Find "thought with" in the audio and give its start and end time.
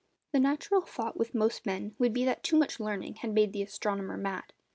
0.81-1.35